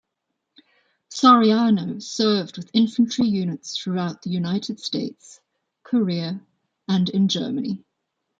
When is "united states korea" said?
4.31-6.41